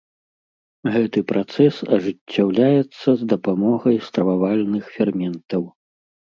[0.95, 5.63] Гэты працэс ажыццяўляецца з дапамогай стрававальных ферментаў.